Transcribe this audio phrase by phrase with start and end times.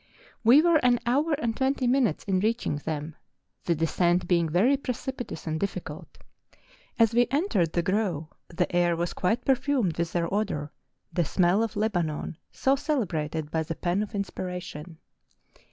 [0.43, 3.15] We were an hour and twenty minutes in reaching them,
[3.65, 6.17] the descent being very precipitous and difficult.
[6.97, 10.71] As we entered the grove, the air was quite perfumed with their odour,''
[11.13, 14.97] the smell of Lebanon" so celebrated by the pen of inspiration.